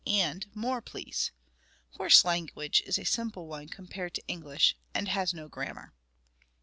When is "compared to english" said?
3.69-4.75